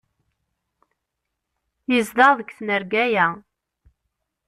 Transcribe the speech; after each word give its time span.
Yezdeɣ 1.91 2.31
deg 2.39 2.49
tnarga-ya. 2.57 3.27